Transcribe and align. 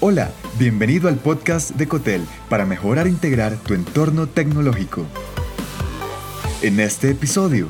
Hola, 0.00 0.30
bienvenido 0.60 1.08
al 1.08 1.16
podcast 1.16 1.72
de 1.72 1.88
Cotel 1.88 2.22
para 2.48 2.64
mejorar 2.64 3.08
e 3.08 3.10
integrar 3.10 3.56
tu 3.56 3.74
entorno 3.74 4.28
tecnológico. 4.28 5.04
En 6.62 6.78
este 6.78 7.10
episodio, 7.10 7.66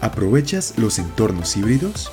¿aprovechas 0.00 0.74
los 0.76 1.00
entornos 1.00 1.56
híbridos? 1.56 2.12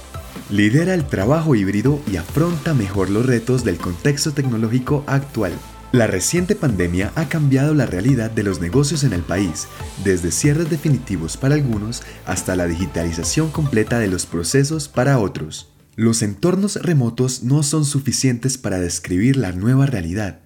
Lidera 0.49 0.95
el 0.95 1.05
trabajo 1.05 1.53
híbrido 1.53 2.01
y 2.11 2.15
afronta 2.15 2.73
mejor 2.73 3.11
los 3.11 3.27
retos 3.27 3.63
del 3.63 3.77
contexto 3.77 4.31
tecnológico 4.33 5.03
actual. 5.05 5.53
La 5.91 6.07
reciente 6.07 6.55
pandemia 6.55 7.11
ha 7.13 7.29
cambiado 7.29 7.75
la 7.75 7.85
realidad 7.85 8.31
de 8.31 8.41
los 8.41 8.61
negocios 8.61 9.03
en 9.03 9.13
el 9.13 9.21
país, 9.21 9.67
desde 10.03 10.31
cierres 10.31 10.71
definitivos 10.71 11.37
para 11.37 11.53
algunos 11.53 12.01
hasta 12.25 12.55
la 12.55 12.65
digitalización 12.65 13.51
completa 13.51 13.99
de 13.99 14.07
los 14.07 14.25
procesos 14.25 14.87
para 14.87 15.19
otros. 15.19 15.71
Los 16.01 16.23
entornos 16.23 16.77
remotos 16.77 17.43
no 17.43 17.61
son 17.61 17.85
suficientes 17.85 18.57
para 18.57 18.79
describir 18.79 19.37
la 19.37 19.51
nueva 19.51 19.85
realidad. 19.85 20.39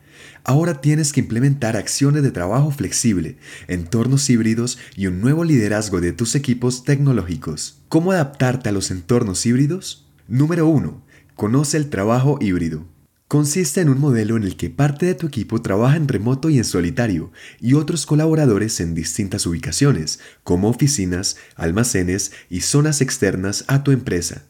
Ahora 0.44 0.82
tienes 0.82 1.14
que 1.14 1.21
implementar 1.21 1.78
acciones 1.78 2.24
de 2.24 2.32
trabajo 2.32 2.71
flexible, 2.71 3.38
entornos 3.70 4.29
híbridos 4.29 4.78
y 4.98 5.07
un 5.07 5.21
nuevo 5.21 5.46
liderazgo 5.46 6.02
de 6.02 6.12
tus 6.12 6.36
equipos 6.36 6.84
tecnológicos. 6.84 7.79
¿Cómo 7.88 8.12
adaptarte 8.12 8.68
a 8.68 8.74
los 8.74 8.92
entornos 8.92 9.46
híbridos? 9.46 10.12
Número 10.28 10.68
1. 10.68 11.02
Conoce 11.36 11.78
el 11.78 11.90
trabajo 11.90 12.37
híbrido. 12.42 12.86
Consiste 13.29 13.79
en 13.79 13.87
un 13.87 14.01
modelo 14.01 14.36
en 14.36 14.43
el 14.43 14.57
que 14.57 14.70
parte 14.70 15.06
de 15.06 15.15
tu 15.15 15.28
equipo 15.28 15.62
trabaja 15.62 15.96
en 15.96 16.10
remoto 16.10 16.50
y 16.50 16.57
en 16.57 16.65
solitario, 16.65 17.32
y 17.62 17.76
otros 17.76 18.06
colaboradores 18.06 18.82
en 18.82 18.93
distintas 18.93 19.46
ubicaciones, 19.46 20.20
como 20.43 20.68
oficinas, 20.68 21.37
almacenes 21.56 22.34
y 22.50 22.60
zonas 22.60 23.00
externas 23.00 23.64
a 23.70 23.86
tu 23.86 23.92
empresa. 23.92 24.48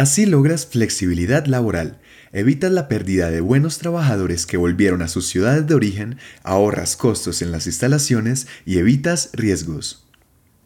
Así 0.00 0.24
logras 0.24 0.64
flexibilidad 0.64 1.44
laboral, 1.44 2.00
evitas 2.32 2.72
la 2.72 2.88
pérdida 2.88 3.30
de 3.30 3.42
buenos 3.42 3.76
trabajadores 3.76 4.46
que 4.46 4.56
volvieron 4.56 5.02
a 5.02 5.08
sus 5.08 5.26
ciudades 5.26 5.66
de 5.66 5.74
origen, 5.74 6.16
ahorras 6.42 6.96
costos 6.96 7.42
en 7.42 7.52
las 7.52 7.66
instalaciones 7.66 8.46
y 8.64 8.78
evitas 8.78 9.28
riesgos. 9.34 10.06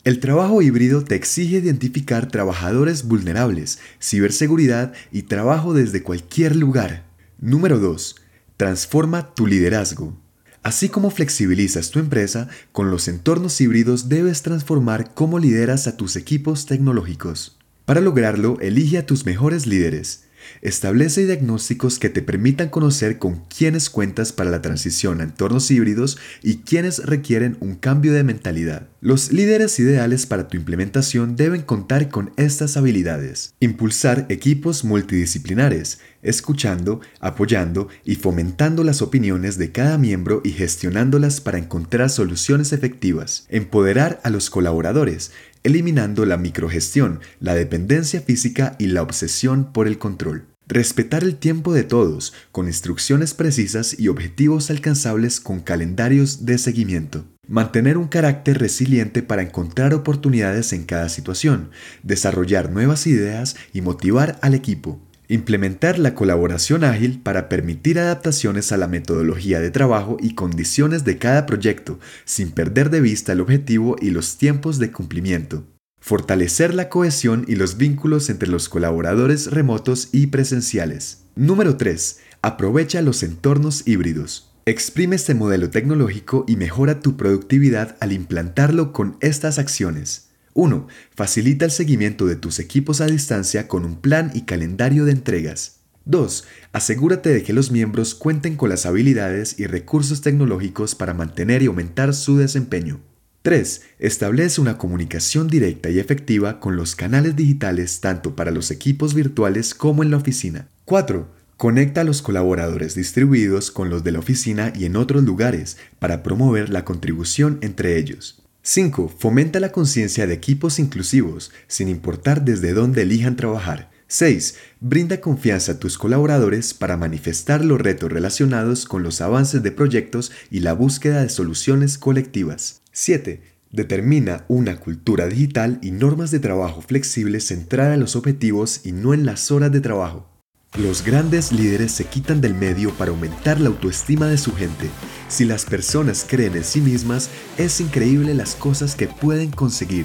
El 0.05 0.20
trabajo 0.20 0.62
híbrido 0.62 1.03
te 1.03 1.17
exige 1.17 1.56
identificar 1.56 2.28
trabajadores 2.28 3.08
vulnerables, 3.08 3.81
ciberseguridad 4.00 4.92
y 5.11 5.23
trabajo 5.23 5.75
desde 5.75 6.05
cualquier 6.05 6.55
lugar. 6.55 7.05
Número 7.41 7.80
2. 7.80 8.14
Transforma 8.56 9.34
tu 9.34 9.48
liderazgo. 9.48 10.17
Así 10.62 10.89
como 10.91 11.11
flexibilizas 11.11 11.91
tu 11.91 11.98
empresa, 11.98 12.47
con 12.70 12.92
los 12.92 13.08
entornos 13.08 13.61
híbridos 13.61 14.08
debes 14.08 14.42
transformar 14.42 15.12
cómo 15.12 15.41
lideras 15.41 15.89
a 15.89 15.97
tus 15.97 16.14
equipos 16.14 16.67
tecnológicos. 16.67 17.58
Para 17.84 18.00
lograrlo, 18.00 18.58
elige 18.60 18.96
a 18.96 19.06
tus 19.06 19.27
mejores 19.27 19.66
líderes. 19.66 20.24
Establece 20.62 21.27
diagnósticos 21.27 21.98
que 21.98 22.08
te 22.08 22.22
permitan 22.22 22.68
conocer 22.68 23.18
con 23.18 23.44
quiénes 23.46 23.90
cuentas 23.90 24.32
para 24.32 24.50
la 24.50 24.62
transición 24.62 25.20
a 25.20 25.24
entornos 25.24 25.70
híbridos 25.70 26.18
y 26.42 26.58
quiénes 26.58 27.05
requieren 27.05 27.56
un 27.60 27.74
cambio 27.74 28.12
de 28.12 28.24
mentalidad. 28.24 28.88
Los 29.00 29.32
líderes 29.32 29.78
ideales 29.78 30.27
para 30.27 30.48
tu 30.48 30.56
implementación 30.56 31.36
deben 31.36 31.62
contar 31.62 32.08
con 32.08 32.32
estas 32.36 32.77
habilidades. 32.77 33.55
Impulsar 33.60 34.27
equipos 34.28 34.84
multidisciplinares, 34.84 36.00
escuchando, 36.22 37.00
apoyando 37.20 37.88
y 38.05 38.16
fomentando 38.16 38.84
las 38.84 39.02
opiniones 39.02 39.58
de 39.58 39.72
cada 39.72 39.98
miembro 39.98 40.40
y 40.44 40.52
gestionándolas 40.52 41.40
para 41.40 41.58
encontrar 41.58 42.08
soluciones 42.08 42.72
efectivas. 42.72 43.46
Empoderar 43.48 44.20
a 44.24 44.30
los 44.30 44.48
colaboradores, 44.48 45.32
eliminando 45.65 46.27
la 46.27 46.37
microgestión, 46.37 47.20
la 47.41 47.55
dependencia 47.55 48.20
física 48.20 48.77
y 48.79 48.87
la 48.87 49.03
obsesión 49.03 49.73
por 49.73 49.89
el 49.89 49.98
control. 49.98 50.47
Respetar 50.69 51.25
el 51.25 51.37
tiempo 51.37 51.75
de 51.75 51.84
todos, 51.84 52.33
con 52.53 52.67
instrucciones 52.67 53.34
precisas 53.34 53.98
y 53.98 54.09
objetivos 54.09 54.70
alcanzables 54.70 55.41
con 55.41 55.61
calendarios 55.61 56.47
de 56.47 56.57
seguimiento. 56.57 57.25
Mantener 57.47 57.98
un 57.98 58.09
carácter 58.09 58.59
resiliente 58.59 59.23
para 59.23 59.42
encontrar 59.42 59.92
oportunidades 59.92 60.73
en 60.73 60.85
cada 60.85 61.11
situación, 61.11 61.70
desarrollar 62.03 62.70
nuevas 62.70 63.07
ideas 63.07 63.57
y 63.74 63.83
motivar 63.83 64.39
al 64.41 64.55
equipo. 64.55 65.01
Implementar 65.29 65.98
la 65.98 66.14
colaboración 66.14 66.85
ágil 66.85 67.20
para 67.23 67.48
permitir 67.48 67.98
adaptaciones 67.98 68.73
a 68.73 68.77
la 68.77 68.89
metodología 68.89 69.58
de 69.58 69.70
trabajo 69.70 70.18
y 70.20 70.35
condiciones 70.35 71.05
de 71.05 71.17
cada 71.17 71.46
proyecto, 71.46 71.98
sin 72.27 72.51
perder 72.51 72.90
de 72.90 73.01
vista 73.01 73.33
el 73.33 73.40
objetivo 73.40 73.96
y 74.01 74.11
los 74.11 74.36
tiempos 74.36 74.79
de 74.79 74.92
cumplimiento. 74.92 75.64
Fortalecer 75.98 76.74
la 76.74 76.90
cohesión 76.90 77.46
y 77.48 77.55
los 77.55 77.79
vínculos 77.79 78.29
entre 78.29 78.51
los 78.51 78.68
colaboradores 78.68 79.51
remotos 79.51 80.11
y 80.12 80.27
presenciales. 80.27 81.24
Número 81.35 81.79
3. 81.79 82.18
Aprovecha 82.42 83.01
los 83.01 83.23
entornos 83.23 83.89
híbridos. 83.89 84.52
Exprime 84.67 85.17
este 85.17 85.35
modelo 85.35 85.70
tecnológico 85.70 86.45
y 86.46 86.56
mejora 86.56 87.01
tu 87.01 87.17
productividad 87.17 87.96
al 88.01 88.12
implantarlo 88.12 88.92
con 88.92 89.17
estas 89.20 89.58
acciones. 89.58 90.29
1. 90.55 90.87
Facilita 91.15 91.65
el 91.65 91.70
seguimiento 91.70 92.27
de 92.27 92.37
tus 92.37 92.61
equipos 92.61 93.01
a 93.01 93.07
distancia 93.07 93.69
con 93.69 93.85
un 93.85 94.01
plan 94.01 94.31
y 94.35 94.42
calendario 94.42 95.05
de 95.05 95.13
entregas. 95.13 95.81
2. 96.07 96.45
Asegúrate 96.73 97.31
de 97.31 97.42
que 97.42 97.53
los 97.53 97.70
miembros 97.70 98.15
cuenten 98.15 98.57
con 98.57 98.69
las 98.69 98.87
habilidades 98.87 99.59
y 99.59 99.67
recursos 99.67 100.20
tecnológicos 100.20 100.95
para 100.95 101.15
mantener 101.15 101.63
y 101.63 101.67
aumentar 101.67 102.15
su 102.15 102.37
desempeño. 102.37 103.01
3. 103.42 103.83
Establece 103.98 104.61
una 104.61 104.79
comunicación 104.79 105.48
directa 105.48 105.91
y 105.91 105.98
efectiva 105.98 106.61
con 106.61 106.77
los 106.77 106.95
canales 106.95 107.36
digitales 107.36 108.01
tanto 108.01 108.36
para 108.36 108.51
los 108.51 108.71
equipos 108.71 109.13
virtuales 109.13 109.75
como 109.75 110.03
en 110.03 110.11
la 110.11 110.19
oficina. 110.19 110.69
4. 110.85 111.29
Conecta 111.57 112.03
a 112.03 112.05
los 112.05 112.23
colaboradores 112.23 112.95
distribuidos 112.95 113.71
con 113.71 113.91
los 113.91 114.05
de 114.05 114.13
la 114.13 114.19
oficina 114.21 114.73
y 114.75 114.85
en 114.85 114.97
otros 114.97 115.25
lugares 115.25 115.79
para 115.98 116.23
promover 116.23 116.71
la 116.71 116.85
contribución 116.85 117.59
entre 117.61 117.98
ellos. 117.98 118.43
5. 118.67 119.13
Fomenta 119.19 119.61
la 119.61 119.73
conciencia 119.73 120.27
de 120.27 120.33
equipos 120.33 120.79
inclusivos, 120.79 121.52
sin 121.67 121.91
importar 121.91 122.47
desde 122.47 122.73
dónde 122.73 123.02
elijan 123.02 123.36
trabajar. 123.36 123.91
6. 124.07 124.55
Brinda 124.80 125.20
confianza 125.20 125.73
a 125.73 125.79
tus 125.79 125.98
colaboradores 125.98 126.73
para 126.73 126.97
manifestar 126.97 127.63
los 127.63 127.79
retos 127.79 128.11
relacionados 128.11 128.87
con 128.87 129.03
los 129.03 129.20
avances 129.20 129.62
de 129.62 129.70
proyectos 129.70 130.32
y 130.50 130.61
la 130.61 130.73
búsqueda 130.73 131.20
de 131.20 131.29
soluciones 131.29 131.99
colectivas. 131.99 132.81
7. 132.93 133.43
Determina 133.70 134.47
una 134.49 134.81
cultura 134.81 135.26
digital 135.26 135.79
y 135.82 135.91
normas 135.91 136.31
de 136.31 136.41
trabajo 136.41 136.81
flexibles 136.81 137.49
centradas 137.49 137.93
en 137.93 138.00
los 138.00 138.17
objetivos 138.17 138.81
y 138.82 138.93
no 138.93 139.12
en 139.12 139.26
las 139.26 139.50
horas 139.50 139.73
de 139.73 139.82
trabajo. 139.82 140.33
Los 140.76 141.05
grandes 141.05 141.52
líderes 141.52 141.93
se 141.93 142.05
quitan 142.05 142.40
del 142.40 142.55
medio 142.55 142.90
para 142.94 143.12
aumentar 143.12 143.61
la 143.61 143.69
autoestima 143.69 144.26
de 144.26 144.37
su 144.37 144.52
gente. 144.56 144.90
Si 145.29 145.44
las 145.44 145.64
personas 145.64 146.26
creen 146.29 146.56
en 146.56 146.64
sí 146.64 146.81
mismas, 146.81 147.31
es 147.58 147.81
increíble 147.81 148.35
las 148.35 148.56
cosas 148.56 148.96
que 148.96 149.06
pueden 149.06 149.52
conseguir. 149.52 150.05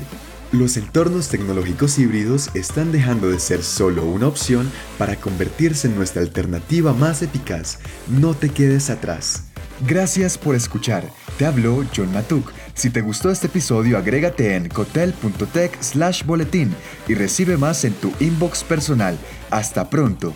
Los 0.51 0.77
entornos 0.77 1.29
tecnológicos 1.29 1.97
híbridos 1.97 2.51
están 2.53 2.91
dejando 2.91 3.31
de 3.31 3.39
ser 3.39 3.63
solo 3.63 4.05
una 4.05 4.27
opción 4.27 4.71
para 4.99 5.15
convertirse 5.15 5.87
en 5.87 5.95
nuestra 5.95 6.21
alternativa 6.21 6.93
más 6.93 7.23
eficaz. 7.23 7.79
No 8.07 8.35
te 8.35 8.49
quedes 8.49 8.91
atrás. 8.91 9.45
Gracias 9.87 10.37
por 10.37 10.53
escuchar. 10.53 11.03
Te 11.39 11.47
habló 11.47 11.83
John 11.95 12.11
Matuk. 12.13 12.51
Si 12.75 12.91
te 12.91 13.01
gustó 13.01 13.31
este 13.31 13.47
episodio, 13.47 13.97
agrégate 13.97 14.55
en 14.55 14.69
cotel.tech 14.69 15.81
slash 15.81 16.23
boletín 16.25 16.75
y 17.07 17.15
recibe 17.15 17.57
más 17.57 17.85
en 17.85 17.93
tu 17.93 18.13
inbox 18.19 18.63
personal. 18.63 19.17
Hasta 19.49 19.89
pronto. 19.89 20.35